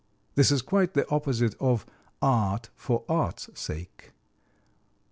This 0.33 0.49
is 0.49 0.63
quite 0.63 0.95
the 0.95 1.07
opposite 1.11 1.53
of 1.59 1.85
"Art 2.23 2.71
for 2.73 3.03
art's 3.07 3.51
sake." 3.53 4.13